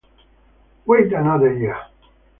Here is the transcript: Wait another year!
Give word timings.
Wait 0.87 1.13
another 1.13 1.51
year! 1.53 1.77